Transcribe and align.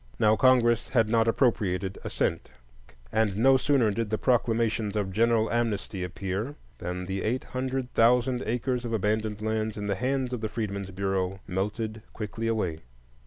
Now 0.17 0.35
Congress 0.35 0.89
had 0.89 1.07
not 1.09 1.27
appropriated 1.27 1.99
a 2.03 2.09
cent, 2.09 2.49
and 3.11 3.37
no 3.37 3.55
sooner 3.55 3.91
did 3.91 4.09
the 4.09 4.17
proclamations 4.17 4.95
of 4.95 5.11
general 5.13 5.51
amnesty 5.51 6.03
appear 6.03 6.55
than 6.79 7.05
the 7.05 7.21
eight 7.21 7.43
hundred 7.43 7.93
thousand 7.93 8.41
acres 8.47 8.83
of 8.83 8.93
abandoned 8.93 9.43
lands 9.43 9.77
in 9.77 9.85
the 9.85 9.93
hands 9.93 10.33
of 10.33 10.41
the 10.41 10.49
Freedmen's 10.49 10.89
Bureau 10.89 11.39
melted 11.45 12.01
quickly 12.13 12.47
away. 12.47 12.79